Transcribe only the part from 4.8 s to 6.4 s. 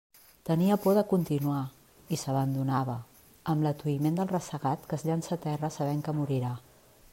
que es llança a terra sabent que